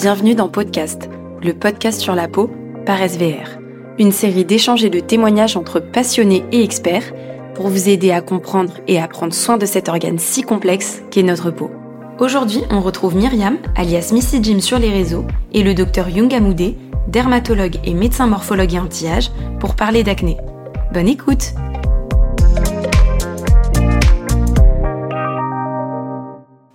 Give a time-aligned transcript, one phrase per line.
[0.00, 1.10] Bienvenue dans Podcast,
[1.42, 2.50] le podcast sur la peau
[2.86, 3.58] par SVR.
[3.98, 7.12] Une série d'échanges et de témoignages entre passionnés et experts
[7.54, 11.22] pour vous aider à comprendre et à prendre soin de cet organe si complexe qu'est
[11.22, 11.70] notre peau.
[12.18, 16.78] Aujourd'hui, on retrouve Myriam, alias Missy Jim sur les réseaux, et le docteur Young Amoudé,
[17.08, 20.38] dermatologue et médecin morphologue et anti-âge, pour parler d'acné.
[20.94, 21.52] Bonne écoute!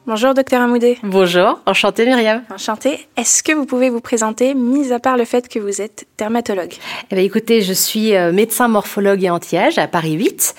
[0.08, 1.00] Bonjour docteur Amoudé.
[1.02, 2.44] Bonjour, enchantée Myriam.
[2.54, 3.08] Enchantée.
[3.18, 6.74] Est-ce que vous pouvez vous présenter, mis à part le fait que vous êtes dermatologue?
[7.10, 10.54] Eh bien, Écoutez, je suis euh, médecin morphologue et anti-âge à Paris 8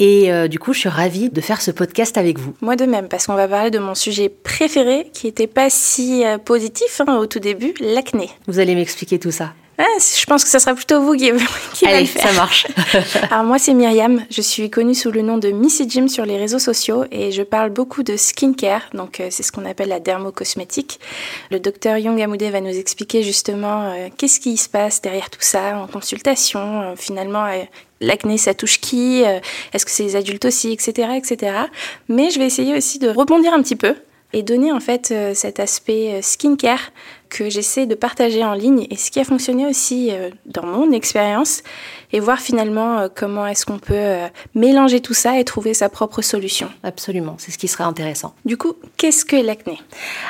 [0.00, 2.52] et euh, du coup je suis ravie de faire ce podcast avec vous.
[2.60, 6.26] Moi de même, parce qu'on va parler de mon sujet préféré qui n'était pas si
[6.26, 8.28] euh, positif hein, au tout début, l'acné.
[8.48, 11.30] Vous allez m'expliquer tout ça ah, je pense que ça sera plutôt vous qui,
[11.72, 12.28] qui Allez, le faire.
[12.28, 12.66] ça marche.
[13.30, 16.36] Alors moi c'est Myriam, je suis connue sous le nom de Missy Jim sur les
[16.36, 19.98] réseaux sociaux et je parle beaucoup de skincare, donc euh, c'est ce qu'on appelle la
[19.98, 21.00] dermocosmétique.
[21.50, 25.40] Le docteur Young Amoudé va nous expliquer justement euh, qu'est-ce qui se passe derrière tout
[25.40, 27.46] ça en consultation, euh, finalement
[28.02, 29.22] l'acné ça touche qui,
[29.72, 31.52] est-ce que c'est les adultes aussi, etc., etc.
[32.08, 33.94] Mais je vais essayer aussi de rebondir un petit peu
[34.32, 36.92] et donner en fait cet aspect skincare
[37.30, 40.90] que j'essaie de partager en ligne et ce qui a fonctionné aussi euh, dans mon
[40.92, 41.62] expérience
[42.12, 45.88] et voir finalement euh, comment est-ce qu'on peut euh, mélanger tout ça et trouver sa
[45.88, 46.68] propre solution.
[46.82, 48.34] Absolument, c'est ce qui sera intéressant.
[48.44, 49.78] Du coup, qu'est-ce que l'acné?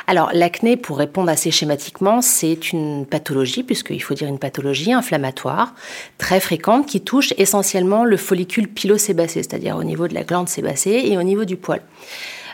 [0.07, 5.73] Alors l'acné, pour répondre assez schématiquement, c'est une pathologie, puisqu'il faut dire une pathologie inflammatoire
[6.17, 11.01] très fréquente qui touche essentiellement le follicule pilosébacé, c'est-à-dire au niveau de la glande sébacée
[11.05, 11.81] et au niveau du poil.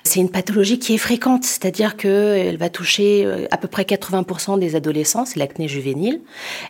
[0.08, 4.58] C'est une pathologie qui est fréquente, c'est-à-dire qu'elle va toucher euh, à peu près 80%
[4.58, 6.22] des adolescents, c'est l'acné juvénile.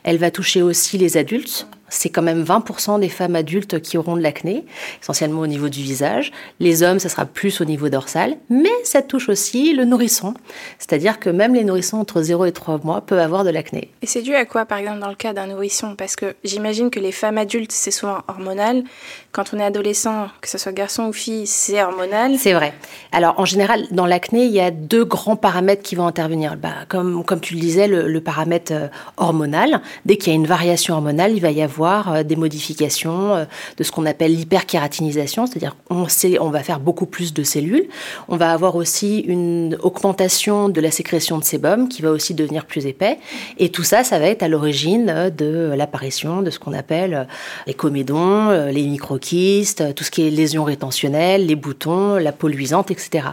[0.03, 4.17] Elle va toucher aussi les adultes, c'est quand même 20% des femmes adultes qui auront
[4.17, 4.65] de l'acné,
[5.01, 6.31] essentiellement au niveau du visage.
[6.59, 10.33] Les hommes, ça sera plus au niveau dorsal, mais ça touche aussi le nourrisson.
[10.79, 13.91] C'est-à-dire que même les nourrissons entre 0 et 3 mois peuvent avoir de l'acné.
[14.01, 15.95] Et c'est dû à quoi, par exemple, dans le cas d'un nourrisson?
[15.95, 18.83] Parce que j'imagine que les femmes adultes, c'est souvent hormonal.
[19.31, 22.37] Quand on est adolescent, que ce soit garçon ou fille, c'est hormonal.
[22.37, 22.73] C'est vrai.
[23.11, 26.57] Alors, en général, dans l'acné, il y a deux grands paramètres qui vont intervenir.
[26.57, 28.87] Bah, comme, comme tu le disais, le, le paramètre euh,
[29.17, 29.81] hormonal.
[30.05, 33.45] Dès qu'il y a une variation hormonale, il va y avoir euh, des modifications euh,
[33.77, 37.87] de ce qu'on appelle l'hyperkératinisation, c'est-à-dire on va faire beaucoup plus de cellules.
[38.27, 42.65] On va avoir aussi une augmentation de la sécrétion de sébum qui va aussi devenir
[42.65, 43.19] plus épais.
[43.57, 47.27] Et tout ça, ça va être à l'origine euh, de l'apparition de ce qu'on appelle
[47.67, 52.91] les comédons, les microquistes, tout ce qui est lésions rétentionnelles, les boutons, la peau luisante,
[52.91, 53.29] etc.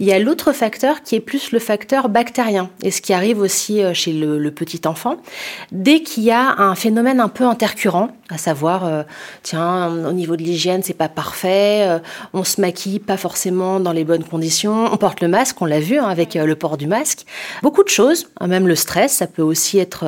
[0.00, 3.40] Il y a l'autre facteur qui est plus le facteur bactérien et ce qui arrive
[3.40, 5.16] aussi chez le, petit enfant.
[5.72, 7.44] Dès qu'il y a un phénomène un peu
[8.30, 9.02] à savoir, euh,
[9.42, 11.98] tiens, au niveau de l'hygiène, c'est pas parfait, euh,
[12.32, 15.80] on se maquille pas forcément dans les bonnes conditions, on porte le masque, on l'a
[15.80, 17.24] vu hein, avec euh, le port du masque,
[17.62, 20.04] beaucoup de choses, hein, même le stress, ça peut aussi être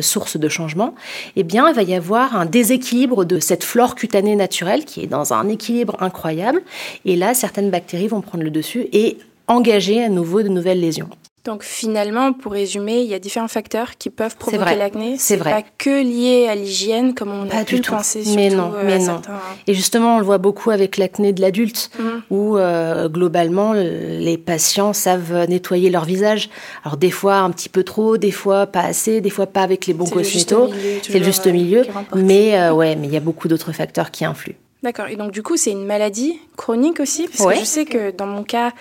[0.00, 0.94] source de changement.
[1.36, 5.06] Eh bien, il va y avoir un déséquilibre de cette flore cutanée naturelle qui est
[5.06, 6.62] dans un équilibre incroyable,
[7.04, 11.10] et là, certaines bactéries vont prendre le dessus et engager à nouveau de nouvelles lésions.
[11.44, 15.16] Donc finalement, pour résumer, il y a différents facteurs qui peuvent provoquer l'acné.
[15.18, 15.50] C'est vrai.
[15.50, 18.22] Pas que lié à l'hygiène, comme on a pu le penser.
[18.34, 19.22] Mais non, euh, mais non.
[19.66, 22.22] Et justement, on le voit beaucoup avec l'acné de l'adulte, mhm.
[22.28, 26.50] où euh, globalement, les patients savent nettoyer leur visage.
[26.84, 29.86] Alors des fois un petit peu trop, des fois pas assez, des fois pas avec
[29.86, 30.70] les bons cosmétos.
[31.02, 31.84] C'est le juste milieu.
[32.14, 34.56] Mais euh, ouais, mais il y a beaucoup d'autres facteurs qui influent.
[34.82, 35.08] D'accord.
[35.08, 38.26] Et donc, du coup, c'est une maladie chronique aussi Parce que je sais que dans
[38.26, 38.72] mon cas,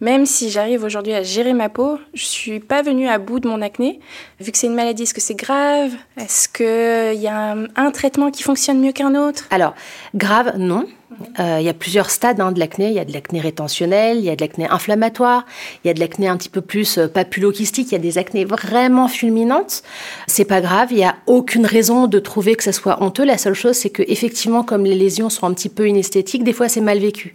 [0.00, 3.48] même si j'arrive aujourd'hui à gérer ma peau, je suis pas venue à bout de
[3.48, 4.00] mon acné.
[4.38, 5.92] Vu que c'est une maladie, est-ce que c'est grave?
[6.18, 9.44] Est-ce qu'il y a un, traitement qui fonctionne mieux qu'un autre?
[9.50, 9.74] Alors,
[10.14, 10.86] grave, non.
[11.38, 12.88] Euh, il y a plusieurs stades hein, de l'acné.
[12.88, 15.44] Il y a de l'acné rétentionnel, il y a de l'acné inflammatoire,
[15.84, 18.18] il y a de l'acné un petit peu plus euh, papulokystique, il y a des
[18.18, 19.82] acnés vraiment fulminantes.
[20.26, 23.24] C'est pas grave, il n'y a aucune raison de trouver que ça soit honteux.
[23.24, 26.52] La seule chose, c'est que effectivement, comme les lésions sont un petit peu inesthétiques, des
[26.52, 27.34] fois c'est mal vécu.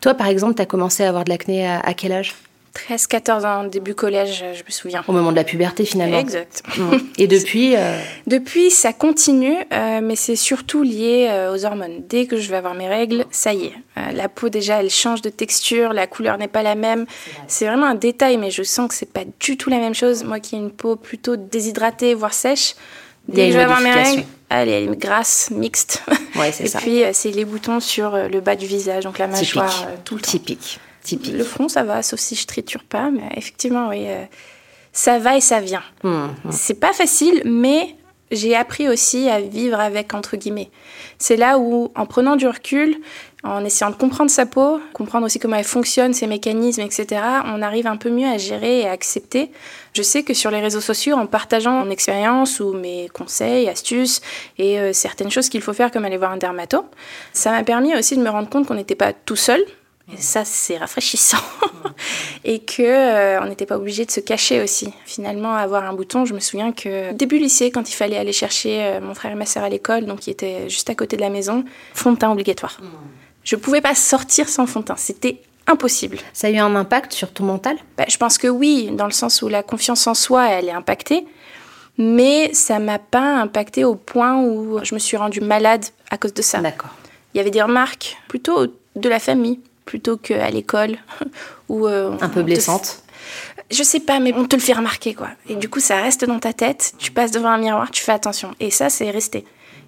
[0.00, 2.34] Toi, par exemple, tu as commencé à avoir de l'acné à quel âge?
[2.74, 5.04] 13, 14 ans, début collège, je me souviens.
[5.06, 6.18] Au moment de la puberté, finalement.
[6.18, 6.62] Exact.
[6.78, 6.96] Mm.
[7.18, 12.02] Et depuis euh, Depuis, ça continue, euh, mais c'est surtout lié euh, aux hormones.
[12.08, 13.74] Dès que je vais avoir mes règles, ça y est.
[14.14, 17.04] la peau, déjà, elle change de texture, la couleur n'est pas la même.
[17.46, 20.24] C'est vraiment un détail, mais je sens que c'est pas du tout la même chose.
[20.24, 22.74] Moi qui ai une peau plutôt déshydratée, voire sèche,
[23.28, 26.02] dès que je vais avoir mes règles, elle est grasse, mixte.
[26.36, 29.88] Ouais, c'est Et puis, c'est les boutons sur le bas du visage, donc la mâchoire,
[30.04, 30.30] tout le temps.
[30.30, 30.80] Typique.
[31.10, 34.24] Le front, ça va, sauf si je triture pas, mais effectivement, oui, euh,
[34.92, 35.82] ça va et ça vient.
[36.04, 36.52] Mmh, mmh.
[36.52, 37.96] C'est pas facile, mais
[38.32, 40.70] j'ai appris aussi à vivre avec, entre guillemets.
[41.18, 42.96] C'est là où, en prenant du recul,
[43.44, 47.60] en essayant de comprendre sa peau, comprendre aussi comment elle fonctionne, ses mécanismes, etc., on
[47.60, 49.50] arrive un peu mieux à gérer et à accepter.
[49.94, 54.20] Je sais que sur les réseaux sociaux, en partageant mon expérience ou mes conseils, astuces
[54.58, 56.84] et euh, certaines choses qu'il faut faire comme aller voir un dermato,
[57.32, 59.62] ça m'a permis aussi de me rendre compte qu'on n'était pas tout seul,
[60.10, 61.38] et ça, c'est rafraîchissant.
[62.44, 64.92] et que euh, on n'était pas obligé de se cacher aussi.
[65.06, 68.82] Finalement, avoir un bouton, je me souviens que début lycée, quand il fallait aller chercher
[68.82, 71.22] euh, mon frère et ma sœur à l'école, donc qui était juste à côté de
[71.22, 71.64] la maison,
[71.94, 72.78] fond de teint obligatoire.
[72.80, 72.86] Je.
[73.44, 74.96] Je pouvais pas sortir sans fond de teint.
[74.96, 76.18] C'était impossible.
[76.32, 77.76] Ça a eu un impact sur ton mental?
[77.96, 80.72] Bah, Je pense que oui, dans le sens où la confiance en soi, elle est
[80.72, 81.26] impactée.
[81.98, 86.34] Mais ça m'a pas impacté au point où je me suis rendue malade à cause
[86.34, 86.58] de ça.
[86.58, 86.90] D'accord.
[87.34, 88.66] Il y avait des remarques plutôt
[88.96, 90.98] de la famille plutôt qu'à l'école.
[91.68, 93.02] ou euh, Un peu blessante?
[93.70, 95.28] Je sais pas, mais on te le fait remarquer, quoi.
[95.48, 96.92] Et du coup, ça reste dans ta tête.
[96.98, 98.54] Tu passes devant un miroir, tu fais attention.
[98.60, 99.44] Et ça, c'est resté.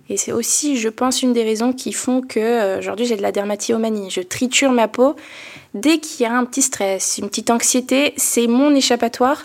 [0.09, 3.23] Et c'est aussi, je pense, une des raisons qui font que euh, aujourd'hui j'ai de
[3.23, 4.11] la dermatillomanie.
[4.11, 5.17] Je triture ma peau.
[5.73, 9.43] Dès qu'il y a un petit stress, une petite anxiété, c'est mon échappatoire.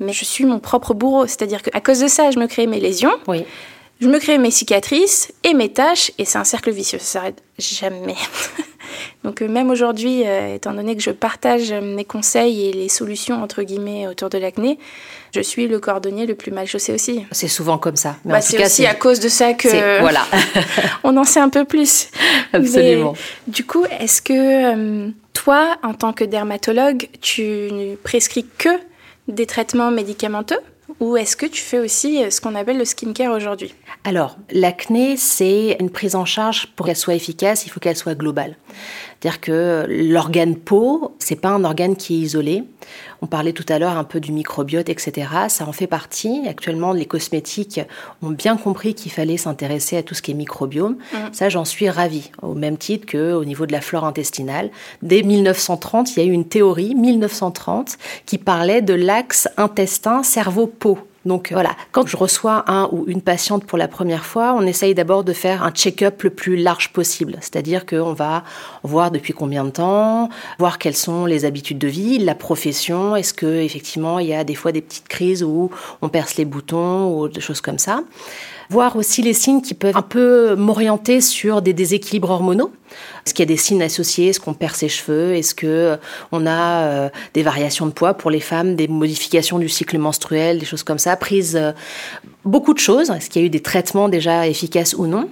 [0.00, 1.26] Mais je suis mon propre bourreau.
[1.26, 3.12] C'est-à-dire qu'à cause de ça, je me crée mes lésions.
[3.26, 3.44] Oui.
[4.00, 6.12] Je me crée mes cicatrices et mes taches.
[6.18, 6.98] Et c'est un cercle vicieux.
[6.98, 8.14] Ça s'arrête jamais.
[9.24, 13.42] Donc euh, même aujourd'hui, euh, étant donné que je partage mes conseils et les solutions
[13.42, 14.78] entre guillemets autour de l'acné,
[15.34, 17.26] je suis le cordonnier le plus mal chaussé aussi.
[17.32, 18.16] C'est souvent comme ça.
[18.24, 20.24] Bah, c'est aussi à cause de ça que voilà.
[21.04, 22.08] on en sait un peu plus.
[22.52, 23.14] Absolument.
[23.46, 28.70] du coup, est-ce que euh, toi, en tant que dermatologue, tu ne prescris que
[29.26, 30.60] des traitements médicamenteux?
[31.00, 33.74] Ou est-ce que tu fais aussi ce qu'on appelle le skincare aujourd'hui?
[34.04, 38.14] Alors, l'acné, c'est une prise en charge pour qu'elle soit efficace, il faut qu'elle soit
[38.14, 38.56] globale.
[39.20, 42.64] C'est-à-dire que l'organe peau, c'est pas un organe qui est isolé.
[43.20, 45.28] On parlait tout à l'heure un peu du microbiote, etc.
[45.48, 46.46] Ça en fait partie.
[46.46, 47.80] Actuellement, les cosmétiques
[48.22, 50.92] ont bien compris qu'il fallait s'intéresser à tout ce qui est microbiome.
[50.92, 51.16] Mmh.
[51.32, 52.30] Ça, j'en suis ravie.
[52.42, 54.70] Au même titre qu'au niveau de la flore intestinale.
[55.02, 60.98] Dès 1930, il y a eu une théorie, 1930, qui parlait de l'axe intestin-cerveau-peau.
[61.28, 64.94] Donc voilà, quand je reçois un ou une patiente pour la première fois, on essaye
[64.94, 67.36] d'abord de faire un check-up le plus large possible.
[67.42, 68.44] C'est-à-dire qu'on va
[68.82, 73.34] voir depuis combien de temps, voir quelles sont les habitudes de vie, la profession, est-ce
[73.34, 75.70] que effectivement il y a des fois des petites crises où
[76.00, 78.02] on perce les boutons ou des choses comme ça
[78.70, 82.70] voir aussi les signes qui peuvent un peu m'orienter sur des déséquilibres hormonaux.
[83.24, 84.28] Est-ce qu'il y a des signes associés?
[84.28, 85.34] Est-ce qu'on perd ses cheveux?
[85.34, 89.68] Est-ce que euh, a euh, des variations de poids pour les femmes, des modifications du
[89.68, 91.16] cycle menstruel, des choses comme ça?
[91.16, 91.72] Prise euh,
[92.44, 93.10] beaucoup de choses.
[93.10, 95.28] Est-ce qu'il y a eu des traitements déjà efficaces ou non?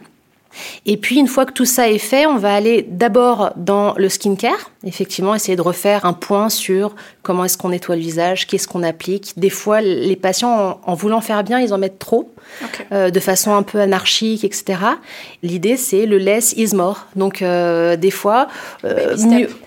[0.85, 4.09] Et puis, une fois que tout ça est fait, on va aller d'abord dans le
[4.09, 8.69] skincare, effectivement, essayer de refaire un point sur comment est-ce qu'on nettoie le visage, qu'est-ce
[8.69, 9.39] qu'on applique.
[9.39, 12.33] Des fois, les patients, en, voulant faire bien, ils en mettent trop.
[12.93, 14.79] Euh, de façon un peu anarchique, etc.
[15.43, 17.07] L'idée, c'est le less is more.
[17.17, 18.49] Donc, euh, des fois,
[18.85, 19.17] euh,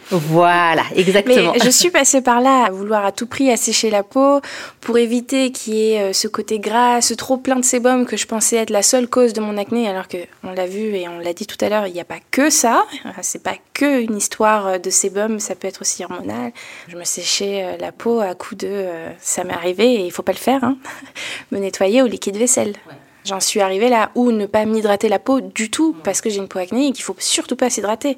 [0.10, 1.54] Voilà, exactement.
[1.54, 4.42] Mais je suis passée par là à vouloir à tout prix assécher la peau
[4.82, 8.26] pour éviter qu'il y ait ce côté gras, ce trop plein de sébum que je
[8.26, 11.20] pensais être la seule cause de mon acné, alors que on l'a vu et on
[11.20, 12.86] l'a dit tout à l'heure, il n'y a pas que ça.
[13.22, 16.52] C'est pas que une histoire de sébum, ça peut être aussi hormonal.
[16.88, 18.86] Je me séchais la peau à coup de,
[19.20, 20.78] ça m'est arrivé et il faut pas le faire, hein.
[21.52, 22.74] me nettoyer au liquide vaisselle.
[23.26, 26.38] J'en suis arrivée là où ne pas m'hydrater la peau du tout parce que j'ai
[26.38, 28.18] une peau acnéique, il faut surtout pas s'hydrater.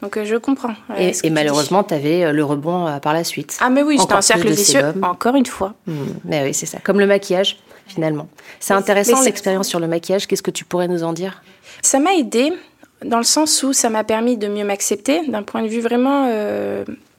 [0.00, 0.74] Donc euh, je comprends.
[0.90, 3.58] Euh, et, malheureusement, tu avais euh, le rebond par la suite.
[3.60, 5.74] Ah mais oui, j'étais un cercle vicieux, encore une fois.
[5.86, 6.04] Hmm.
[6.24, 6.78] Mais oui, c'est ça.
[6.82, 8.28] Comme le maquillage, finalement.
[8.60, 10.26] C'est intéressant l'expérience sur le maquillage.
[10.26, 11.42] Qu'est-ce que tu pourrais nous en dire?
[11.82, 12.52] Ça m'a aidé
[13.04, 16.30] dans le sens où ça m'a permis de mieux m'accepter d'un point de vue vraiment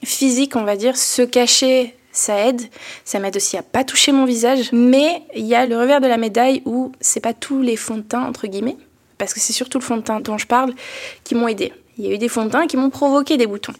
[0.04, 2.62] physique, on va dire, se cacher ça aide.
[3.06, 4.72] Ça m'aide aussi à pas toucher mon visage.
[4.72, 7.98] Mais il y a le revers de la médaille où c'est pas tous les fonds
[7.98, 8.78] de teint, entre guillemets,
[9.18, 10.74] parce que c'est surtout le fond de teint dont je parle,
[11.24, 11.74] qui m'ont aidé.
[11.98, 13.74] Il y a eu des fonds de teint qui m'ont provoqué des boutons.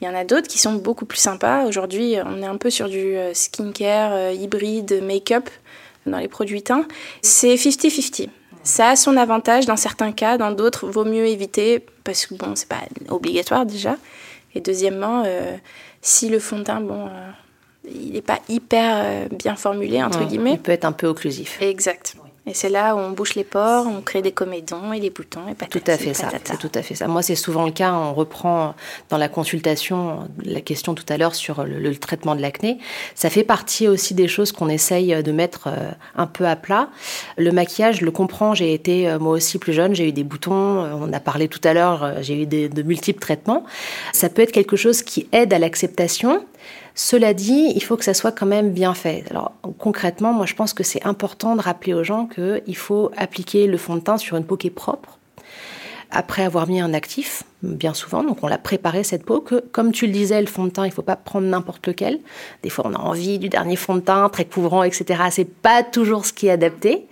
[0.00, 1.64] Il y en a d'autres qui sont beaucoup plus sympas.
[1.64, 5.48] Aujourd'hui, on est un peu sur du euh, skincare euh, hybride, make-up
[6.04, 6.86] dans les produits teints.
[7.22, 8.28] C'est 50-50.
[8.64, 12.54] Ça a son avantage dans certains cas, dans d'autres, vaut mieux éviter parce que bon,
[12.56, 13.96] c'est pas obligatoire déjà.
[14.54, 15.56] Et deuxièmement, euh,
[16.02, 17.08] si le fond de teint, bon,
[17.92, 20.52] il n'est pas hyper euh, bien formulé, entre guillemets.
[20.52, 21.58] Il peut être un peu occlusif.
[21.60, 22.16] Exact.
[22.46, 25.48] Et c'est là où on bouche les pores, on crée des comédons et des boutons
[25.48, 26.28] et Tout à fait ça.
[26.44, 27.08] C'est tout à fait ça.
[27.08, 27.94] Moi, c'est souvent le cas.
[27.94, 28.74] On reprend
[29.08, 32.76] dans la consultation la question tout à l'heure sur le, traitement de l'acné.
[33.14, 36.90] Ça fait partie aussi des choses qu'on essaye de mettre euh, un peu à plat.
[37.38, 38.52] Le maquillage, je le comprends.
[38.52, 39.94] J'ai été euh, moi aussi plus jeune.
[39.94, 40.52] J'ai eu des boutons.
[40.52, 42.16] On a parlé tout à l'heure.
[42.20, 43.64] J'ai eu de multiples traitements.
[44.12, 46.44] Ça peut être quelque chose qui aide à l'acceptation
[46.94, 49.24] Cela dit, il faut que ça soit quand même bien fait.
[49.30, 53.66] Alors concrètement, moi je pense que c'est important de rappeler aux gens qu'il faut appliquer
[53.66, 55.18] le fond de teint sur une peau qui est propre,
[56.10, 58.22] après avoir mis un actif, bien souvent.
[58.22, 60.86] Donc on l'a préparé cette peau que, comme tu le disais, le fond de teint,
[60.86, 62.20] il faut pas prendre n'importe lequel.
[62.62, 65.24] Des fois, on a envie du dernier fond de teint, très couvrant, etc.
[65.30, 67.06] C'est pas toujours ce qui est adapté.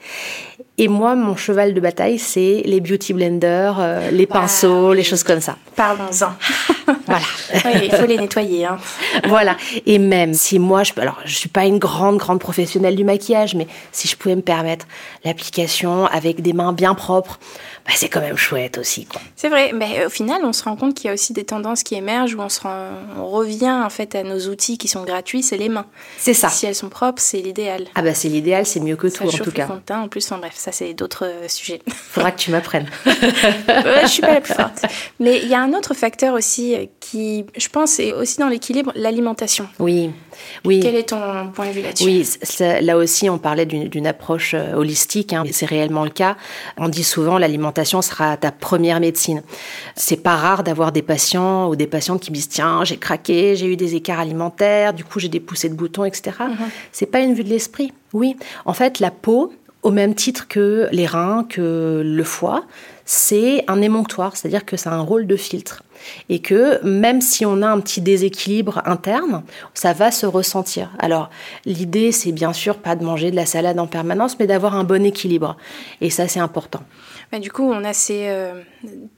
[0.79, 5.23] Et moi, mon cheval de bataille, c'est les beauty blenders, euh, les pinceaux, les choses
[5.23, 5.57] comme ça.
[5.77, 6.33] Parlons-en.
[7.07, 7.25] voilà.
[7.85, 8.65] il faut les nettoyer.
[8.65, 8.79] Hein.
[9.29, 9.57] voilà.
[9.85, 13.55] Et même si moi, je, alors, je suis pas une grande, grande professionnelle du maquillage,
[13.55, 14.87] mais si je pouvais me permettre
[15.25, 17.39] l'application avec des mains bien propres,
[17.85, 19.07] bah, c'est quand même chouette aussi.
[19.37, 21.83] C'est vrai, mais au final, on se rend compte qu'il y a aussi des tendances
[21.83, 22.61] qui émergent où on, se
[23.19, 25.87] on revient en fait à nos outils qui sont gratuits, c'est les mains.
[26.19, 26.49] C'est ça.
[26.49, 27.87] Si elles sont propres, c'est l'idéal.
[27.95, 29.69] Ah bah c'est l'idéal, c'est mieux que tout en tout cas.
[29.73, 31.81] Le teint, en plus, en bref, ça c'est d'autres euh, sujets.
[31.89, 32.89] Faudra que tu m'apprennes.
[33.05, 34.85] je suis pas la plus forte.
[35.21, 38.49] Mais il y a un autre facteur aussi euh, qui, je pense, est aussi dans
[38.49, 39.69] l'équilibre, l'alimentation.
[39.79, 40.11] Oui.
[40.65, 40.81] Oui.
[40.83, 42.05] Quel est ton point de vue là-dessus?
[42.05, 42.27] Oui,
[42.81, 45.35] là aussi, on parlait d'une approche euh, holistique.
[45.35, 46.37] Hein, c'est réellement le cas.
[46.79, 49.43] On dit souvent l'alimentation sera ta première médecine.
[49.95, 53.57] C'est pas rare d'avoir des patients ou des patientes qui me disent tiens, j'ai craqué,
[53.57, 56.23] j'ai eu des écarts alimentaires, du coup j'ai des poussées de boutons, etc.
[56.39, 56.69] Ce mm-hmm.
[56.93, 57.93] C'est pas une vue de l'esprit.
[58.15, 59.53] Oui, en fait, la peau,
[59.83, 62.65] au même titre que les reins, que le foie,
[63.05, 65.83] c'est un émonctoire, c'est-à-dire que ça a un rôle de filtre.
[66.29, 69.43] Et que même si on a un petit déséquilibre interne,
[69.75, 70.91] ça va se ressentir.
[70.99, 71.31] Alors,
[71.65, 74.85] l'idée, c'est bien sûr pas de manger de la salade en permanence, mais d'avoir un
[74.85, 75.57] bon équilibre.
[76.01, 76.83] Et ça, c'est important.
[77.41, 78.61] Du coup, on a ces euh,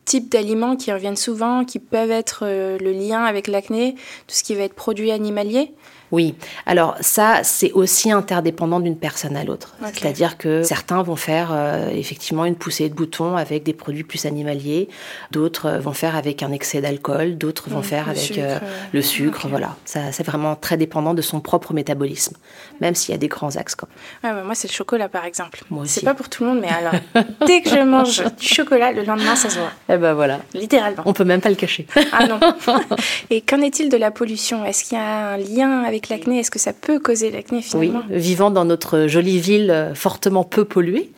[0.05, 3.95] types d'aliments qui reviennent souvent, qui peuvent être euh, le lien avec l'acné,
[4.27, 5.73] tout ce qui va être produit animalier.
[6.15, 9.75] Oui, alors ça, c'est aussi interdépendant d'une personne à l'autre.
[9.93, 14.25] C'est-à-dire que certains vont faire euh, effectivement une poussée de boutons avec des produits plus
[14.25, 14.89] animaliers,
[15.33, 18.61] d'autres vont faire avec un excès d'alcool, d'autres vont faire avec euh,
[18.93, 19.49] le sucre.
[19.49, 22.37] Voilà, ça, c'est vraiment très dépendant de son propre métabolisme,
[22.81, 23.75] même s'il y a des grands axes.
[23.75, 23.89] Quoi.
[24.23, 25.65] Ouais, moi, c'est le chocolat, par exemple.
[25.69, 25.95] Moi aussi.
[25.95, 26.95] C'est pas pour tout le monde, mais alors,
[27.49, 29.73] dès que je mange du chocolat, le lendemain, ça se voit.
[29.89, 30.39] Eh ben voilà.
[30.55, 31.03] Littéralement.
[31.07, 31.89] On peut même pas le cacher.
[32.13, 32.39] ah non.
[33.31, 34.65] Et qu'en est-il de la pollution?
[34.65, 38.03] Est-ce qu'il y a un lien avec l'acné Est-ce que ça peut causer l'acné finalement
[38.11, 41.11] Oui, vivant dans notre jolie ville euh, fortement peu polluée,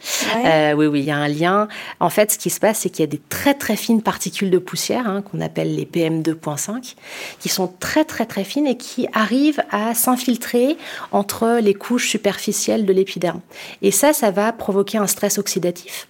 [0.45, 1.69] euh, oui, oui, il y a un lien.
[2.01, 4.51] En fait, ce qui se passe, c'est qu'il y a des très très fines particules
[4.51, 6.95] de poussière hein, qu'on appelle les PM2.5,
[7.39, 10.77] qui sont très très très fines et qui arrivent à s'infiltrer
[11.13, 13.41] entre les couches superficielles de l'épiderme.
[13.83, 16.09] Et ça, ça va provoquer un stress oxydatif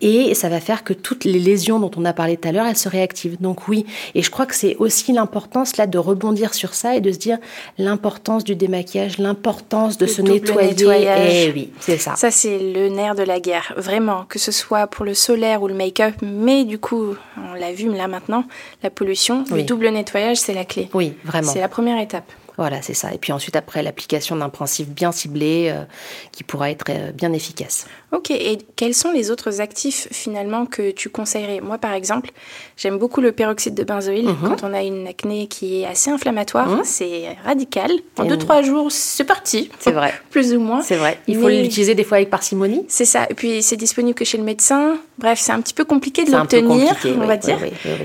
[0.00, 2.66] et ça va faire que toutes les lésions dont on a parlé tout à l'heure,
[2.66, 3.40] elles se réactivent.
[3.40, 7.00] Donc oui, et je crois que c'est aussi l'importance là de rebondir sur ça et
[7.00, 7.38] de se dire
[7.78, 10.70] l'importance du démaquillage, l'importance de se nettoyer.
[10.70, 11.32] Nettoyage.
[11.32, 12.16] Et eh oui, c'est ça.
[12.16, 15.68] Ça c'est le nerf de la guerre, vraiment, que ce soit pour le solaire ou
[15.68, 18.44] le make-up, mais du coup, on l'a vu là maintenant,
[18.82, 20.88] la pollution, le double nettoyage, c'est la clé.
[20.94, 21.52] Oui, vraiment.
[21.52, 22.30] C'est la première étape.
[22.56, 23.12] Voilà, c'est ça.
[23.12, 25.84] Et puis ensuite, après, l'application d'un principe bien ciblé euh,
[26.32, 27.86] qui pourra être euh, bien efficace.
[28.12, 31.60] Ok, et quels sont les autres actifs finalement que tu conseillerais?
[31.60, 32.30] Moi, par exemple,
[32.76, 34.36] j'aime beaucoup le peroxyde de benzoïle mhm.
[34.42, 36.68] quand on a une acné qui est assez inflammatoire.
[36.68, 36.80] Mhm.
[36.84, 37.90] C'est radical.
[38.18, 39.70] En 2-3 jours, c'est parti.
[39.78, 40.14] C'est vrai.
[40.30, 40.82] Plus ou moins.
[40.82, 41.20] C'est vrai.
[41.26, 42.84] Il faut l'utiliser des fois avec parcimonie.
[42.88, 43.26] C'est ça.
[43.28, 44.98] Et puis, c'est disponible que chez le médecin.
[45.18, 47.58] Bref, c'est un petit peu compliqué de l'obtenir, on va dire.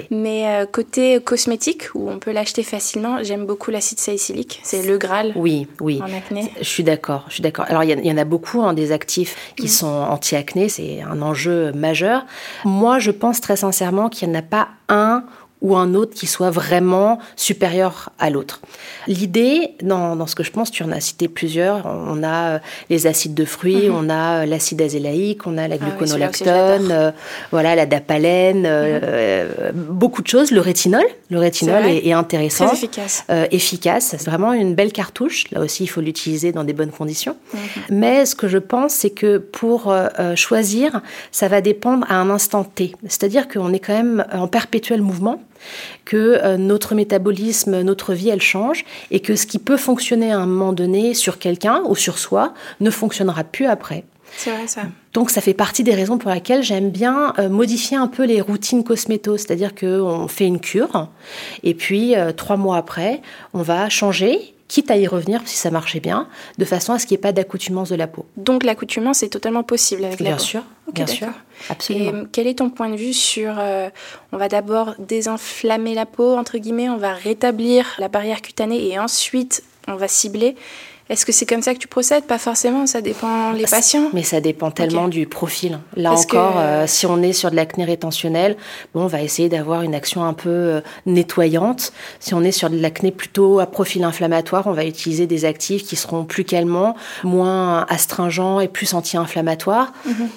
[0.10, 4.62] Mais euh, côté cosmétique, où on peut l'acheter facilement, j'aime beaucoup l'acide salicylique.
[4.64, 5.34] C'est le Graal.
[5.36, 6.02] Oui, oui.
[6.02, 6.52] En acné.
[6.60, 7.26] Je suis d'accord.
[7.28, 7.66] Je suis d'accord.
[7.68, 9.70] Alors, il y, en a beaucoup, hein, des actifs qui mm.
[9.70, 10.70] sont anti-acné.
[10.70, 12.26] C'est un enjeu majeur.
[12.64, 15.26] Moi, je pense très sincèrement qu'il n'y en a pas un
[15.62, 18.62] ou un autre qui soit vraiment supérieur à l'autre.
[19.08, 23.06] L'idée, dans, ce que je pense, tu en as cité plusieurs, on a euh, les
[23.08, 23.96] acides de fruits, mhm.
[23.96, 27.12] on a euh, l'acide azélaïque, on a la ah gluconolactone, euh,
[27.52, 29.72] voilà, la dapalène, mhm.
[29.74, 30.52] beaucoup de choses.
[30.52, 32.66] Le rétinol, le rétinol est, intéressant.
[32.68, 33.24] Très efficace.
[33.52, 35.46] efficace, c'est vraiment une belle cartouche.
[35.52, 37.38] Là aussi, il faut l'utiliser dans des bonnes conditions.
[37.54, 37.60] Mhm.
[37.92, 39.94] Mais ce que je pense, c'est que pour
[40.36, 41.02] choisir,
[41.32, 42.94] ça va dépendre à un instant T.
[43.04, 45.40] C'est-à-dire qu'on est quand même en perpétuel mouvement
[46.06, 50.40] que euh, notre métabolisme, notre vie, elle change, et que ce qui peut fonctionner à
[50.40, 54.04] un moment donné sur quelqu'un ou sur soi ne fonctionnera plus après.
[54.38, 54.84] C'est vrai ça.
[55.14, 58.42] Donc ça fait partie des raisons pour lesquelles j'aime bien euh, modifier un peu les
[58.42, 61.10] routines cosméto, c'est-à-dire qu'on fait une cure
[61.64, 63.22] et puis euh, trois mois après,
[63.54, 67.06] on va changer quitte à y revenir si ça marchait bien, de façon à ce
[67.06, 68.26] qu'il n'y ait pas d'accoutumance de la peau.
[68.38, 70.44] Donc l'accoutumance est totalement possible avec bien la peau.
[70.44, 70.64] Sûr,
[70.94, 71.28] bien sûr,
[71.70, 72.22] absolument.
[72.22, 73.90] Et quel est ton point de vue sur, euh,
[74.32, 78.98] on va d'abord désenflammer la peau, entre guillemets, on va rétablir la barrière cutanée et
[78.98, 80.56] ensuite on va cibler.
[81.12, 82.24] Est-ce que c'est comme ça que tu procèdes?
[82.24, 84.10] Pas forcément, ça dépend les patients.
[84.14, 85.80] Mais ça dépend tellement du profil.
[85.98, 88.56] Là encore, euh, si on est sur de l'acné rétentionnel,
[88.94, 91.92] bon, on va essayer d'avoir une action un peu euh, nettoyante.
[92.22, 95.84] Si on est sur de l'acné plutôt à profil inflammatoire, on va utiliser des actifs
[95.84, 99.92] qui seront plus calmants, moins astringents et plus anti-inflammatoires.
[100.06, 100.30] Mhm.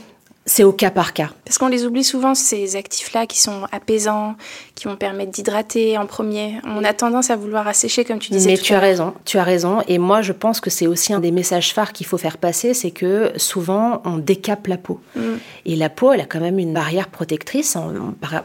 [0.45, 1.31] C'est au cas par cas.
[1.47, 4.35] Parce qu'on les oublie souvent, ces actifs-là qui sont apaisants,
[4.75, 6.55] qui vont permettre d'hydrater en premier.
[6.65, 8.51] On a tendance à vouloir assécher, comme tu disais.
[8.51, 9.83] Mais tu as raison, tu as raison.
[9.87, 12.75] Et moi, je pense que c'est aussi un des messages phares qu'il faut faire passer,
[12.75, 15.01] c'est que souvent, on décape la peau.
[15.15, 15.21] Mm.
[15.67, 17.77] Et la peau, elle a quand même une barrière protectrice.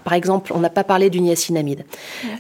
[0.03, 1.83] Par, exemple, on n'a pas parlé du niacinamide.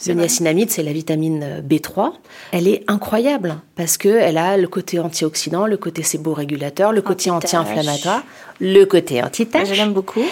[0.05, 2.11] le niacinamide, c'est la vitamine B3.
[2.51, 8.23] Elle est incroyable parce qu'elle a le côté antioxydant, le côté séborégulateur, le côté anti-inflammatoire,
[8.59, 9.69] le côté anti-tache.
[9.69, 10.23] Je l'aime beaucoup.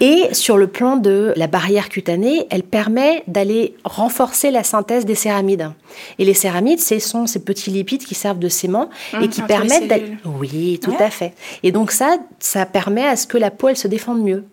[0.00, 2.95] Et sur le plan de la barrière cutanée, elle permet
[3.26, 5.70] d'aller renforcer la synthèse des céramides.
[6.18, 9.42] Et les céramides, ce sont ces petits lipides qui servent de sément et mmh, qui
[9.42, 10.16] permettent d'aller...
[10.24, 11.32] Oui, tout à fait.
[11.62, 14.44] Et donc ça, ça permet à ce que la peau, elle se défende mieux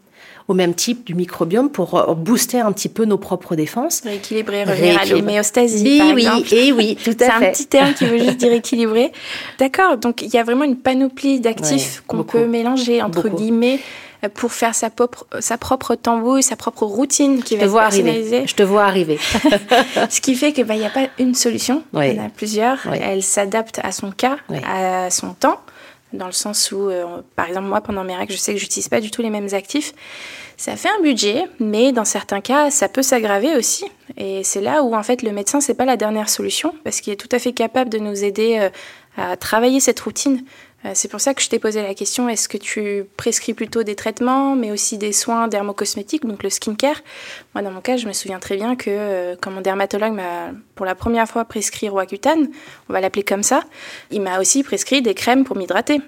[0.48, 4.02] au même type du microbiome pour euh, booster un petit peu nos propres défenses.
[4.04, 6.54] Rééquilibrer, revenir à l'homéostasie, par oui, exemple.
[6.54, 7.26] Et oui, tout à fait.
[7.26, 9.12] C'est un petit terme qui veut juste dire équilibrer.
[9.60, 13.80] D'accord, donc il y a vraiment une panoplie d'actifs qu'on peut mélanger, entre guillemets,
[14.30, 15.98] pour faire sa propre, sa propre
[16.42, 18.48] sa propre routine qui va être personnalisée.
[18.48, 19.20] Je te vois arriver.
[20.10, 22.80] Ce qui fait qu'il bah, n'y a pas une solution, il y en a plusieurs.
[22.94, 25.60] Elle s'adapte à son cas, à son temps
[26.14, 28.88] dans le sens où, euh, par exemple, moi, pendant mes règles, je sais que j'utilise
[28.88, 29.94] pas du tout les mêmes actifs.
[30.58, 33.86] Ça fait un budget, mais dans certains cas, ça peut s'aggraver aussi.
[34.18, 37.12] Et c'est là où, en fait, le médecin, c'est pas la dernière solution, parce qu'il
[37.12, 38.70] est tout à fait capable de nous aider euh,
[39.18, 40.44] à travailler cette routine.
[40.86, 43.84] Euh, c'est pour ça que je t'ai posé la question, est-ce que tu prescris plutôt
[43.84, 47.02] des traitements, mais aussi des soins dermocosmétiques, donc le skincare?
[47.54, 50.52] Moi, dans mon cas, je me souviens très bien que euh, quand mon dermatologue m'a
[50.76, 52.50] pour la première fois prescrit Roaccutane,
[52.90, 53.64] on va l'appeler comme ça,
[54.12, 56.02] il m'a aussi prescrit des crèmes pour m'hydrater.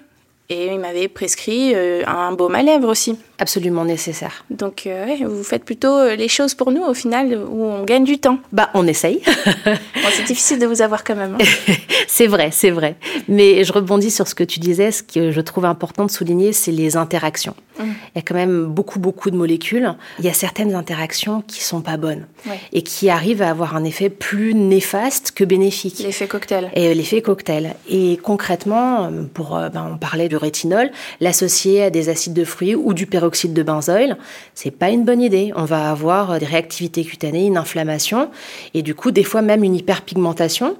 [0.48, 3.18] Et il m'avait prescrit euh, un baume à lèvres aussi.
[3.38, 4.44] Absolument nécessaire.
[4.48, 8.04] Donc, euh, vous faites plutôt euh, les choses pour nous, au final, où on gagne
[8.04, 8.38] du temps.
[8.52, 9.20] Bah, on essaye.
[10.10, 11.36] c'est difficile de vous avoir quand même.
[11.38, 11.72] Hein.
[12.06, 12.94] c'est vrai, c'est vrai.
[13.28, 14.92] Mais je rebondis sur ce que tu disais.
[14.92, 17.56] Ce que je trouve important de souligner, c'est les interactions.
[17.78, 17.84] Mmh.
[17.84, 19.94] Il y a quand même beaucoup, beaucoup de molécules.
[20.20, 22.26] Il y a certaines interactions qui sont pas bonnes
[22.72, 25.98] et qui arrivent à avoir un effet plus néfaste que bénéfique.
[25.98, 26.70] L'effet cocktail.
[26.74, 27.74] Et l'effet cocktail.
[27.90, 32.94] Et concrètement, pour, ben, on parlait de rétinol, l'associer à des acides de fruits ou
[32.94, 34.16] du peroxyde de benzoïle,
[34.54, 35.52] c'est pas une bonne idée.
[35.56, 38.30] On va avoir des réactivités cutanées, une inflammation
[38.74, 40.76] et du coup des fois même une hyperpigmentation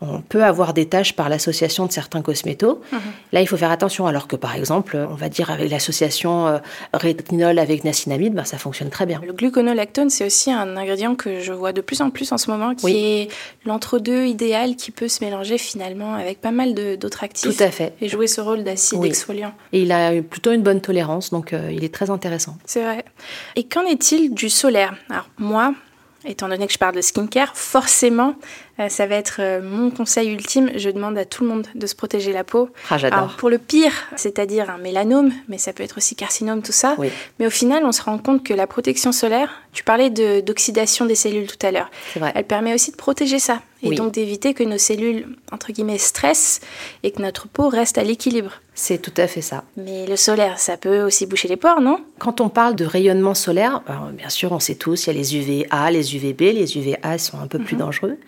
[0.00, 2.80] on peut avoir des tâches par l'association de certains cosmétos.
[2.92, 3.00] Mhm.
[3.32, 4.06] Là, il faut faire attention.
[4.06, 6.58] Alors que, par exemple, on va dire avec l'association euh,
[6.92, 9.20] rétinol avec nacinamide, ben, ça fonctionne très bien.
[9.26, 12.50] Le gluconolactone, c'est aussi un ingrédient que je vois de plus en plus en ce
[12.50, 13.28] moment, qui est
[13.64, 17.56] l'entre-deux idéal qui peut se mélanger finalement avec pas mal d'autres actifs.
[17.56, 17.94] Tout à fait.
[18.00, 19.52] Et jouer ce rôle d'acide exfoliant.
[19.72, 22.56] Et il a plutôt une bonne tolérance, donc euh, il est très intéressant.
[22.64, 23.04] C'est vrai.
[23.56, 24.94] Et qu'en est-il du solaire?
[25.10, 25.74] Alors, moi,
[26.24, 28.34] étant donné que je parle de skincare, forcément,
[28.88, 30.70] ça va être euh, mon conseil ultime.
[30.76, 32.70] Je demande à tout le monde de se protéger la peau.
[32.90, 33.34] Ah, j'adore.
[33.36, 36.96] Pour le pire, c'est-à-dire un mélanome, mais ça peut être aussi carcinome, tout ça.
[37.38, 41.16] Mais au final, on se rend compte que la protection solaire, tu parlais d'oxydation des
[41.16, 41.90] cellules tout à l'heure,
[42.34, 43.60] elle permet aussi de protéger ça.
[43.82, 46.60] Et donc d'éviter que nos cellules, entre guillemets, stressent
[47.02, 48.52] et que notre peau reste à l'équilibre.
[48.80, 49.64] C'est tout à fait ça.
[49.76, 51.98] Mais le solaire, ça peut aussi boucher les pores, non?
[52.20, 55.36] Quand on parle de rayonnement solaire, bien sûr, on sait tous, il y a les
[55.36, 56.40] UVA, les UVB.
[56.52, 57.80] Les UVA sont un peu plus mhm.
[57.80, 58.18] dangereux.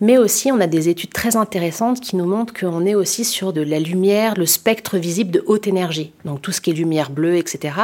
[0.00, 3.52] Mais aussi, on a des études très intéressantes qui nous montrent qu'on est aussi sur
[3.52, 6.12] de la lumière, le spectre visible de haute énergie.
[6.24, 7.74] Donc tout ce qui est lumière bleue, etc.,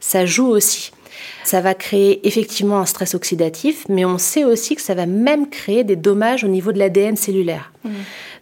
[0.00, 0.90] ça joue aussi.
[1.44, 5.48] Ça va créer effectivement un stress oxydatif, mais on sait aussi que ça va même
[5.48, 7.70] créer des dommages au niveau de l'ADN cellulaire.
[7.84, 7.90] Mmh.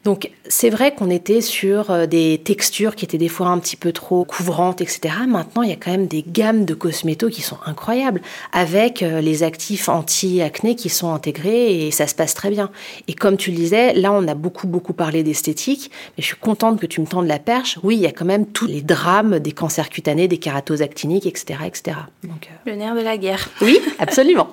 [0.05, 3.77] Donc c'est vrai qu'on était sur euh, des textures qui étaient des fois un petit
[3.77, 5.15] peu trop couvrantes, etc.
[5.29, 8.21] Maintenant, il y a quand même des gammes de cosmétos qui sont incroyables,
[8.53, 12.71] avec euh, les actifs anti-acné qui sont intégrés et ça se passe très bien.
[13.09, 16.37] Et comme tu le disais, là, on a beaucoup, beaucoup parlé d'esthétique, mais je suis
[16.37, 17.79] contente que tu me tendes la perche.
[17.83, 21.27] Oui, il y a quand même tous les drames des cancers cutanés, des kératoses actiniques,
[21.27, 21.61] etc.
[21.67, 21.97] etc.
[22.25, 23.49] Donc, euh, Le nerf de la guerre.
[23.63, 24.49] Oui, absolument.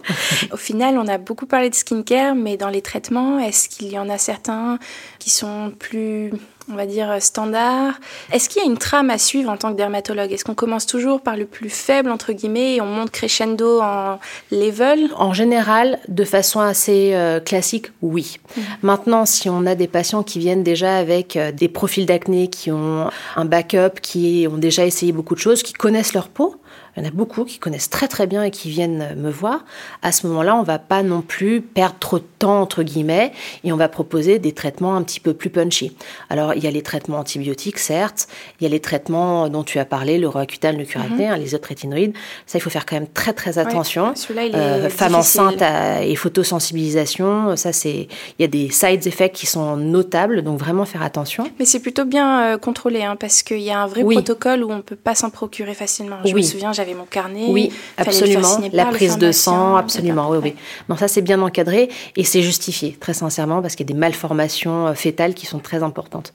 [0.51, 3.97] Au final, on a beaucoup parlé de skincare, mais dans les traitements, est-ce qu'il y
[3.97, 4.78] en a certains
[5.19, 6.31] qui sont plus
[6.71, 7.95] on va dire, standard.
[8.31, 10.31] Est-ce qu'il y a une trame à suivre en tant que dermatologue?
[10.31, 14.19] Est-ce qu'on commence toujours par le plus faible, entre guillemets, et on monte crescendo en
[14.51, 15.09] level?
[15.15, 18.37] En général, de façon assez euh, classique, oui.
[18.55, 18.63] Mhm.
[18.83, 22.71] Maintenant, si on a des patients qui viennent déjà avec euh, des profils d'acné, qui
[22.71, 26.55] ont un backup, qui ont déjà essayé beaucoup de choses, qui connaissent leur peau,
[26.99, 29.63] il y en a beaucoup qui connaissent très très bien et qui viennent me voir.
[30.01, 33.31] À ce moment-là, on va pas non plus perdre trop de temps entre guillemets
[33.63, 35.95] et on va proposer des traitements un petit peu plus punchy.
[36.29, 38.27] Alors il y a les traitements antibiotiques certes,
[38.59, 41.31] il y a les traitements dont tu as parlé, le roacutal, le curaté, mhm.
[41.31, 42.13] hein, les autres rétinoïdes.
[42.45, 44.13] Ça, il faut faire quand même très très attention.
[44.29, 45.63] Oui, euh, femme enceinte
[46.01, 48.07] et photosensibilisation, ça c'est,
[48.37, 51.49] il y a des side effects qui sont notables, donc vraiment faire attention.
[51.59, 54.71] Mais c'est plutôt bien euh, contrôlé, hein, parce qu'il y a un vrai protocole où
[54.71, 56.17] on peut pas s'en procurer facilement.
[56.25, 57.47] Je me souviens, j'avais mon carnet.
[57.47, 58.59] Oui, absolument.
[58.73, 60.29] La prise de sang, absolument.
[60.29, 60.55] Oui, oui.
[60.87, 63.99] Non, ça c'est bien encadré et c'est justifié, très sincèrement, parce qu'il y a des
[63.99, 66.33] malformations euh, fétales qui sont très importantes.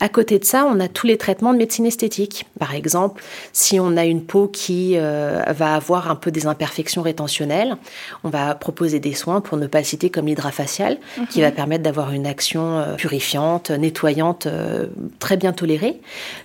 [0.00, 2.46] À côté de ça, on a tous les traitements de médecine esthétique.
[2.58, 7.02] Par exemple, si on a une peau qui euh, va avoir un peu des imperfections
[7.02, 7.76] rétentionnelles,
[8.22, 10.98] on va proposer des soins, pour ne pas le citer, comme l'hydrafacial,
[11.30, 14.48] qui va permettre d'avoir une action euh, purifiante, nettoyante,
[15.18, 16.00] très bien tolérée.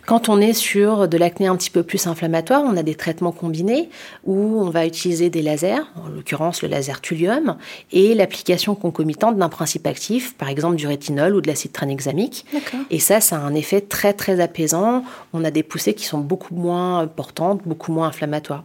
[0.05, 3.31] Quand on est sur de l'acné un petit peu plus inflammatoire, on a des traitements
[3.39, 3.89] combiné
[4.25, 7.57] où on va utiliser des lasers, en l'occurrence le laser thulium,
[7.91, 12.45] et l'application concomitante d'un principe actif, par exemple du rétinol ou de l'acide tranexamique.
[12.89, 15.03] Et ça, ça a un effet très très apaisant.
[15.33, 18.63] On a des poussées qui sont beaucoup moins portantes, beaucoup moins inflammatoires.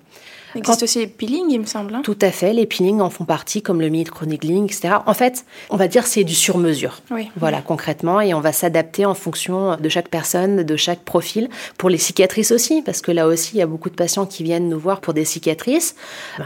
[0.54, 1.94] Il existe aussi les peelings, il me semble.
[1.94, 2.02] Hein.
[2.02, 4.96] Tout à fait, les peelings en font partie, comme le mid-chronicling, etc.
[5.06, 7.00] En fait, on va dire c'est du sur-mesure.
[7.10, 7.30] Oui.
[7.36, 11.48] Voilà, concrètement, et on va s'adapter en fonction de chaque personne, de chaque profil.
[11.78, 14.42] Pour les cicatrices aussi, parce que là aussi, il y a beaucoup de patients qui
[14.42, 15.94] viennent nous voir pour des cicatrices.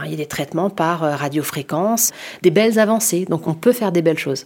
[0.05, 3.91] il y a des traitements par euh, radiofréquence, des belles avancées, donc on peut faire
[3.91, 4.45] des belles choses.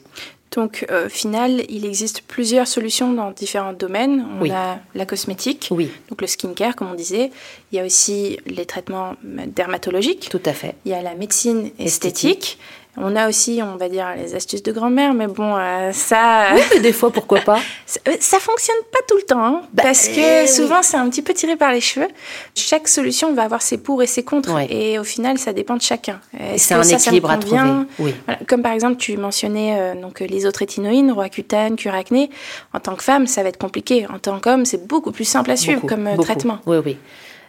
[0.55, 4.25] Donc, euh, au final, il existe plusieurs solutions dans différents domaines.
[4.39, 5.89] On a la cosmétique, oui.
[6.09, 7.31] donc le skincare, comme on disait.
[7.71, 10.29] Il y a aussi les traitements dermatologiques.
[10.29, 10.75] Tout à fait.
[10.85, 12.59] Il y a la médecine esthétique.
[12.95, 16.49] On a aussi, on va dire, les astuces de grand-mère, mais bon, euh, ça.
[16.53, 17.58] Oui, des fois, pourquoi pas
[18.08, 21.10] euh, ça, fonctionne pas tout le temps, hein, bah, parce que eh souvent, c'est un
[21.10, 22.08] petit peu tiré par les cheveux.
[22.56, 25.82] Chaque solution va avoir ses pour et ses contre, et au final, ça dépend de
[25.82, 26.19] chacun.
[26.58, 27.62] C'est un équilibre à trouver.
[27.99, 28.13] Oui.
[28.47, 32.29] Comme par exemple, tu mentionnais euh, donc les autres rétinoïdes, Roaccutane, Curacné.
[32.73, 34.06] En tant que femme, ça va être compliqué.
[34.08, 36.60] En tant qu'homme, c'est beaucoup plus simple à suivre comme traitement.
[36.65, 36.97] Oui, oui.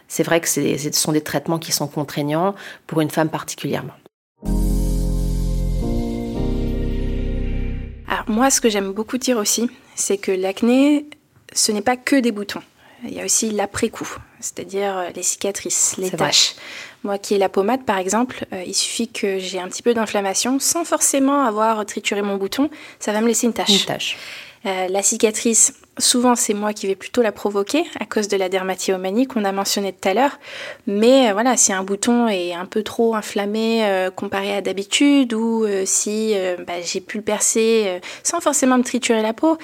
[0.07, 2.53] C'est vrai que ce sont des traitements qui sont contraignants
[2.87, 3.93] pour une femme particulièrement.
[8.07, 11.05] Alors moi, ce que j'aime beaucoup dire aussi, c'est que l'acné,
[11.53, 12.61] ce n'est pas que des boutons.
[13.03, 16.55] Il y a aussi l'après-coup, c'est-à-dire euh, les cicatrices, les taches.
[17.03, 19.93] Moi qui ai la pommade, par exemple, euh, il suffit que j'ai un petit peu
[19.93, 23.69] d'inflammation, sans forcément avoir trituré mon bouton, ça va me laisser une tache.
[23.69, 24.17] Une tache.
[24.65, 28.49] Euh, la cicatrice, souvent c'est moi qui vais plutôt la provoquer à cause de la
[28.49, 30.39] dermatillomanie qu'on a mentionné tout à l'heure.
[30.87, 35.33] Mais euh, voilà, si un bouton est un peu trop inflammé euh, comparé à d'habitude
[35.33, 36.33] ou si
[36.65, 39.57] bah, j'ai pu le percer sans forcément me triturer la peau,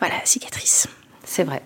[0.00, 0.86] voilà, cicatrice.
[1.24, 1.62] C'est vrai.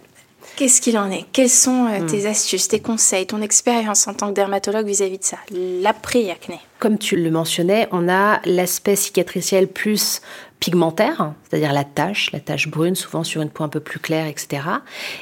[0.59, 1.25] Qu'est-ce qu'il en est?
[1.33, 2.07] Quelles sont hmm.
[2.07, 5.37] tes astuces, tes conseils, ton expérience en tant que dermatologue vis-à-vis de ça?
[5.53, 10.21] L'après-acné Comme tu le mentionnais, on a l'aspect cicatriciel plus
[10.61, 14.27] pigmentaire, c'est-à-dire la tache, la tache brune, souvent sur une peau un peu plus claire,
[14.27, 14.63] etc.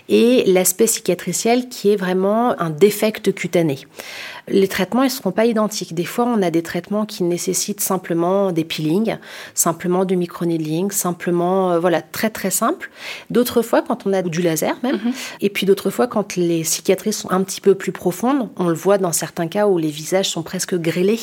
[0.09, 3.79] Et l'aspect cicatriciel qui est vraiment un défect cutané.
[4.49, 5.95] Les traitements, ils ne seront pas identiques.
[5.95, 9.17] Des fois, on a des traitements qui nécessitent simplement des peelings,
[9.55, 12.91] simplement du microneedling, simplement, euh, voilà, très très simple.
[13.31, 15.13] D'autres fois, quand on a du laser même, mhm.
[15.41, 18.75] et puis d'autres fois, quand les cicatrices sont un petit peu plus profondes, on le
[18.75, 21.21] voit dans certains cas où les visages sont presque grêlés,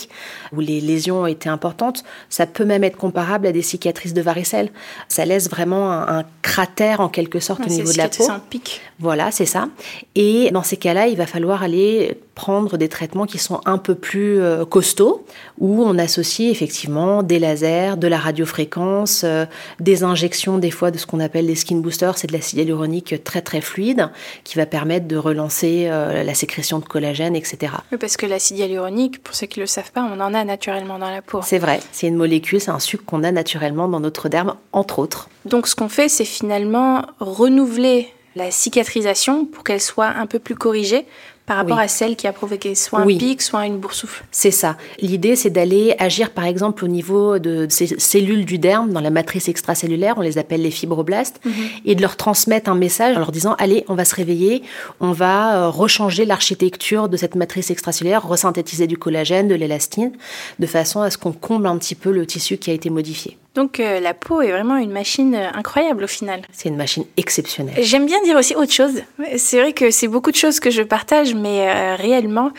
[0.52, 4.22] où les lésions ont été importantes, ça peut même être comparable à des cicatrices de
[4.22, 4.70] varicelle.
[5.08, 8.30] Ça laisse vraiment un, cratère en quelque sorte au niveau de la peau.
[8.30, 8.82] Un pic.
[9.00, 9.70] Voilà, c'est ça.
[10.14, 13.96] Et dans ces cas-là, il va falloir aller prendre des traitements qui sont un peu
[13.96, 15.26] plus euh, costauds,
[15.60, 19.46] où on associe effectivement des lasers, de la radiofréquence, euh,
[19.80, 23.24] des injections des fois de ce qu'on appelle des skin boosters, c'est de l'acide hyaluronique
[23.24, 24.10] très très fluide,
[24.44, 27.74] qui va permettre de relancer euh, la sécrétion de collagène, etc.
[27.92, 30.44] Oui, parce que l'acide hyaluronique, pour ceux qui ne le savent pas, on en a
[30.44, 31.42] naturellement dans la peau.
[31.44, 35.00] C'est vrai, c'est une molécule, c'est un sucre qu'on a naturellement dans notre derme, entre
[35.00, 35.30] autres.
[35.46, 40.56] Donc ce qu'on fait, c'est finalement renouveler la cicatrisation pour qu'elle soit un peu plus
[40.56, 41.06] corrigée
[41.46, 44.24] par rapport à celle qui a provoqué soit un pic, soit une boursoufle.
[44.32, 44.78] C'est ça.
[45.00, 49.10] L'idée, c'est d'aller agir, par exemple, au niveau de ces cellules du derme, dans la
[49.10, 51.54] matrice extracellulaire, on les appelle les fibroblastes, mhm.
[51.86, 54.64] et de leur transmettre un message en leur disant, allez, on va se réveiller,
[55.02, 60.14] on va euh, rechanger l'architecture de cette matrice extracellulaire, resynthétiser du collagène, de l'élastine,
[60.60, 63.38] de façon à ce qu'on comble un petit peu le tissu qui a été modifié.
[63.56, 66.42] Donc euh, la peau est vraiment une machine euh, incroyable au final.
[66.52, 67.76] C'est une machine exceptionnelle.
[67.84, 69.04] J'aime bien dire aussi autre chose.
[69.38, 72.52] C'est vrai que c'est beaucoup de choses que je partage, mais euh, réellement,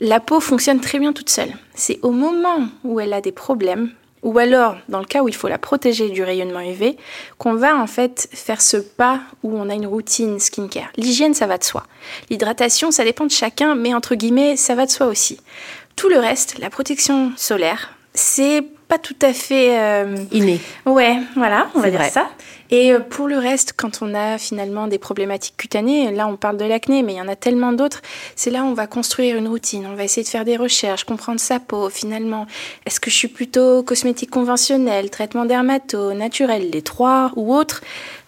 [0.00, 1.52] la peau fonctionne très bien toute seule.
[1.74, 3.90] C'est au moment où elle a des problèmes,
[4.22, 6.96] ou alors dans le cas où il faut la protéger du rayonnement UV,
[7.38, 10.90] qu'on va en fait faire ce pas où on a une routine skincare.
[10.96, 11.84] L'hygiène, ça va de soi.
[12.30, 15.40] L'hydratation, ça dépend de chacun, mais entre guillemets, ça va de soi aussi.
[15.96, 20.60] Tout le reste, la protection solaire, c'est pas tout à fait euh, inné.
[20.86, 22.28] Ouais, voilà, on va dire ça.
[22.70, 26.56] Et euh, pour le reste, quand on a finalement des problématiques cutanées, là on parle
[26.56, 28.00] de l'acné, mais il y en a tellement d'autres,
[28.34, 31.04] c'est là où on va construire une routine, on va essayer de faire des recherches,
[31.04, 32.46] comprendre sa peau finalement.
[32.86, 37.82] Est-ce que je suis plutôt cosmétique conventionnelle, traitement dermato, naturel, les trois ou autres?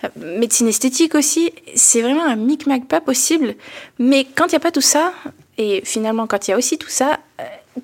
[0.04, 3.54] Euh, Médecine esthétique aussi, c'est vraiment un micmac pas possible.
[3.98, 5.12] Mais quand il n'y a pas tout ça,
[5.58, 7.18] et finalement quand il y a aussi tout ça,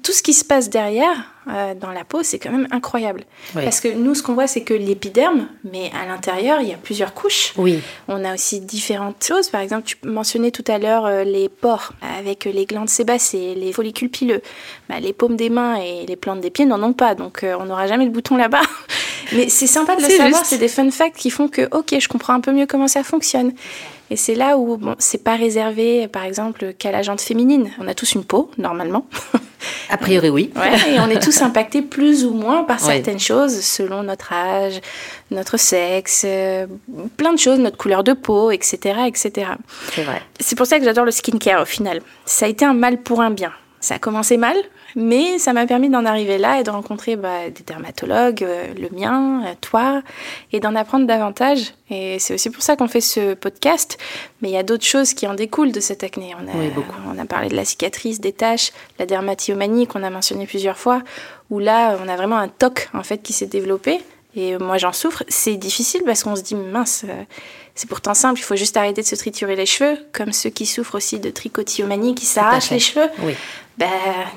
[0.02, 3.22] tout ce qui se passe derrière, euh, dans la peau, c'est quand même incroyable.
[3.54, 6.76] Parce que nous, ce qu'on voit, c'est que l'épiderme, mais à l'intérieur, il y a
[6.76, 7.52] plusieurs couches.
[7.56, 7.80] Oui.
[8.08, 9.48] On a aussi différentes choses.
[9.48, 13.72] Par exemple, tu mentionnais tout à l'heure euh, les pores avec les glandes sébacées, les
[13.72, 14.42] follicules pileux.
[14.88, 17.56] Bah, les paumes des mains et les plantes des pieds n'en ont pas, donc euh,
[17.60, 18.62] on n'aura jamais de bouton là-bas.
[19.32, 20.44] mais c'est sympa de le savoir.
[20.44, 23.04] C'est des fun facts qui font que, ok, je comprends un peu mieux comment ça
[23.04, 23.52] fonctionne.
[24.10, 27.70] Et c'est là où bon, c'est pas réservé, par exemple, qu'à la jante féminine.
[27.80, 29.06] On a tous une peau, normalement.
[29.90, 30.52] A priori, oui.
[30.54, 34.80] Ouais, et on est tous impactés plus ou moins par certaines choses, selon notre âge,
[35.30, 36.66] notre sexe, euh,
[37.16, 39.00] plein de choses, notre couleur de peau, etc.
[39.06, 39.50] etc.
[39.92, 40.22] C'est vrai.
[40.38, 42.00] C'est pour ça que j'adore le skincare au final.
[42.24, 43.52] Ça a été un mal pour un bien.
[43.80, 44.56] Ça a commencé mal,
[44.96, 48.88] mais ça m'a permis d'en arriver là et de rencontrer bah, des dermatologues, euh, le
[48.88, 50.02] mien, euh, toi,
[50.52, 51.74] et d'en apprendre davantage.
[51.90, 53.98] Et c'est aussi pour ça qu'on fait ce podcast.
[54.40, 56.34] Mais il y a d'autres choses qui en découlent de cette acné.
[56.34, 56.96] On a, oui, beaucoup.
[57.14, 61.02] on a parlé de la cicatrice, des taches, la dermatillomanie qu'on a mentionné plusieurs fois,
[61.50, 64.00] où là, on a vraiment un toc en fait qui s'est développé.
[64.36, 65.24] Et moi, j'en souffre.
[65.28, 67.24] C'est difficile parce qu'on se dit, mince, euh,
[67.74, 70.66] c'est pourtant simple, il faut juste arrêter de se triturer les cheveux, comme ceux qui
[70.66, 73.08] souffrent aussi de tricotillomanie, qui s'arrachent les cheveux.
[73.20, 73.34] Oui.
[73.78, 73.88] Ben,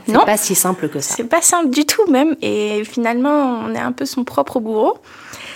[0.07, 0.21] non.
[0.21, 1.15] C'est pas si simple que ça.
[1.15, 2.35] C'est pas simple du tout même.
[2.41, 4.97] Et finalement, on est un peu son propre bourreau.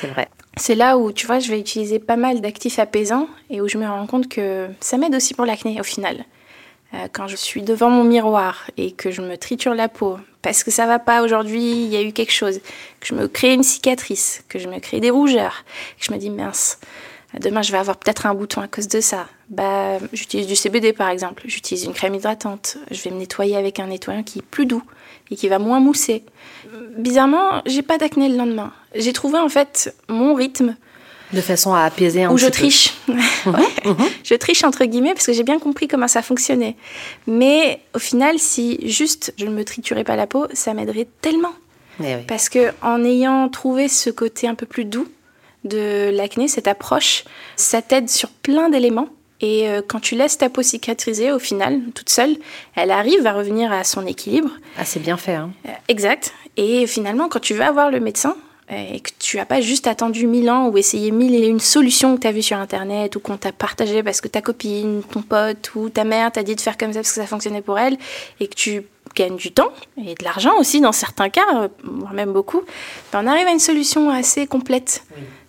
[0.01, 0.27] C'est vrai.
[0.57, 3.77] C'est là où, tu vois, je vais utiliser pas mal d'actifs apaisants et où je
[3.77, 6.25] me rends compte que ça m'aide aussi pour l'acné au final.
[6.93, 10.63] Euh, quand je suis devant mon miroir et que je me triture la peau parce
[10.63, 12.59] que ça va pas aujourd'hui, il y a eu quelque chose,
[12.99, 15.63] que je me crée une cicatrice, que je me crée des rougeurs,
[15.97, 16.79] que je me dis mince,
[17.39, 19.27] demain je vais avoir peut-être un bouton à cause de ça.
[19.49, 23.79] Bah, j'utilise du CBD par exemple, j'utilise une crème hydratante, je vais me nettoyer avec
[23.79, 24.83] un nettoyant qui est plus doux
[25.31, 26.23] et qui va moins mousser.
[26.97, 28.73] Bizarrement, j'ai pas d'acné le lendemain.
[28.93, 30.75] J'ai trouvé en fait mon rythme
[31.33, 32.93] de façon à apaiser un Ou petit je triche.
[33.07, 33.17] Mhm,
[33.85, 34.09] mhm.
[34.23, 36.75] Je triche entre guillemets parce que j'ai bien compris comment ça fonctionnait.
[37.27, 41.53] Mais au final, si juste je ne me triturais pas la peau, ça m'aiderait tellement.
[41.99, 42.21] Eh oui.
[42.27, 45.07] Parce que en ayant trouvé ce côté un peu plus doux
[45.63, 47.23] de l'acné, cette approche,
[47.55, 49.09] ça t'aide sur plein d'éléments.
[49.41, 52.35] Et euh, quand tu laisses ta peau cicatriser, au final, toute seule,
[52.75, 54.49] elle arrive à revenir à son équilibre.
[54.77, 55.35] Ah, c'est bien fait.
[55.35, 55.51] Hein.
[55.67, 56.33] Euh, exact.
[56.55, 58.37] Et finalement, quand tu vas voir le médecin,
[58.75, 62.15] et que tu n'as pas juste attendu mille ans ou essayé mille et une solution
[62.15, 65.21] que tu as vue sur Internet ou qu'on t'a partagé parce que ta copine, ton
[65.21, 67.79] pote ou ta mère t'a dit de faire comme ça parce que ça fonctionnait pour
[67.79, 67.97] elle
[68.39, 68.83] et que tu
[69.15, 72.61] gagnes du temps et de l'argent aussi dans certains cas, euh, voire même beaucoup,
[73.11, 75.03] ben on arrive à une solution assez complète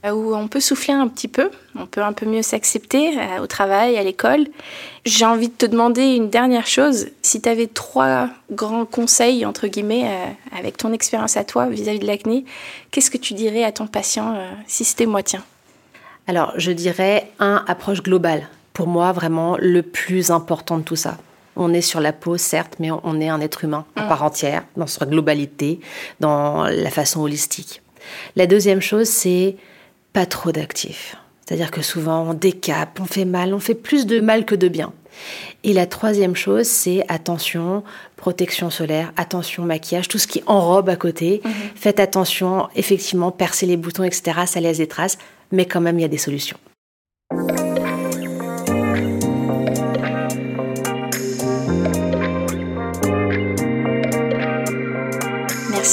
[0.05, 3.40] euh, où on peut souffler un petit peu, on peut un peu mieux s'accepter euh,
[3.40, 4.46] au travail, à l'école.
[5.05, 7.09] J'ai envie de te demander une dernière chose.
[7.22, 11.98] Si tu avais trois grands conseils, entre guillemets, euh, avec ton expérience à toi vis-à-vis
[11.98, 12.44] de l'acné,
[12.90, 15.44] qu'est-ce que tu dirais à ton patient euh, si c'était moi, tiens?
[16.27, 18.48] Alors, je dirais un, approche globale.
[18.72, 21.18] Pour moi, vraiment, le plus important de tout ça.
[21.56, 24.08] On est sur la peau, certes, mais on est un être humain à Mm.
[24.08, 25.80] part entière, dans sa globalité,
[26.20, 27.80] dans la façon holistique.
[28.36, 29.56] La deuxième chose, c'est
[30.12, 31.16] pas trop d'actifs.
[31.46, 34.68] C'est-à-dire que souvent, on décape, on fait mal, on fait plus de mal que de
[34.68, 34.92] bien.
[35.62, 37.84] Et la troisième chose, c'est attention,
[38.16, 41.40] protection solaire, attention maquillage, tout ce qui enrobe à côté.
[41.76, 45.18] Faites attention, effectivement, percer les boutons, etc., ça laisse des traces,
[45.52, 46.56] mais quand même, il y a des solutions.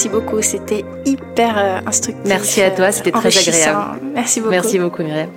[0.04, 2.24] Merci beaucoup, c'était hyper euh, instructif.
[2.26, 4.00] Merci à toi, c'était très agréable.
[4.12, 4.50] Merci beaucoup.
[4.50, 5.28] Merci beaucoup, Myriam.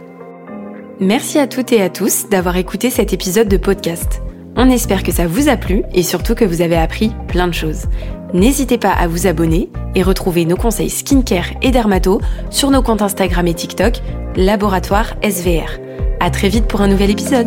[0.99, 4.23] Merci à toutes et à tous d'avoir écouté cet épisode de podcast.
[4.55, 7.53] On espère que ça vous a plu et surtout que vous avez appris plein de
[7.53, 7.83] choses.
[8.33, 13.03] N'hésitez pas à vous abonner et retrouver nos conseils skincare et dermato sur nos comptes
[13.03, 14.01] Instagram et TikTok,
[14.35, 15.77] Laboratoire SVR.
[16.19, 17.45] À très vite pour un nouvel épisode.